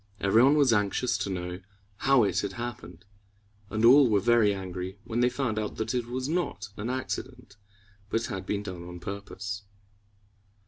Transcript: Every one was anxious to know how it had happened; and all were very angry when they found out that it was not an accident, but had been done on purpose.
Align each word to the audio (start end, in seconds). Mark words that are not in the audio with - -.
Every 0.19 0.41
one 0.43 0.57
was 0.57 0.73
anxious 0.73 1.15
to 1.19 1.29
know 1.29 1.59
how 1.97 2.23
it 2.23 2.39
had 2.39 2.53
happened; 2.53 3.05
and 3.69 3.85
all 3.85 4.09
were 4.09 4.19
very 4.19 4.51
angry 4.51 4.97
when 5.03 5.19
they 5.19 5.29
found 5.29 5.59
out 5.59 5.75
that 5.75 5.93
it 5.93 6.07
was 6.07 6.27
not 6.27 6.69
an 6.75 6.89
accident, 6.89 7.55
but 8.09 8.25
had 8.25 8.47
been 8.47 8.63
done 8.63 8.81
on 8.87 8.99
purpose. 8.99 9.61